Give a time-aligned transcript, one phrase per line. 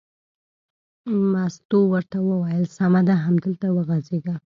[1.31, 4.35] مستو ورته وویل: سمه ده همدلته وغځېږه.